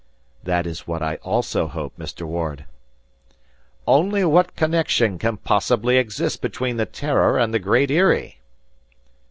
[0.41, 2.25] "That is what I also hope, Mr.
[2.25, 2.65] Ward."
[3.85, 8.41] "Only what connection can possibly exist between the 'Terror' and the Great Eyrie?"